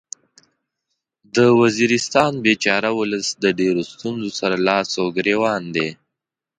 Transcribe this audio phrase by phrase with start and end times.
[1.35, 5.89] د وزیرستان بیچاره ولس د ډیرو ستونځو سره لاس او ګریوان دی